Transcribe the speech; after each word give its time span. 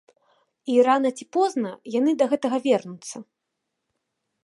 І 0.75 0.77
рана 0.87 1.11
ці 1.19 1.27
позна 1.37 1.71
яны 1.99 2.11
да 2.23 2.31
гэтага 2.35 2.57
вернуцца. 2.67 3.17